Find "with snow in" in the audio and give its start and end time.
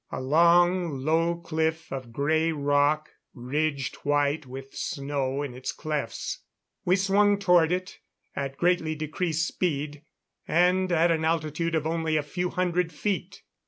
4.47-5.53